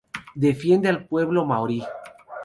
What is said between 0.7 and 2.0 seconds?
al pueblo maorí.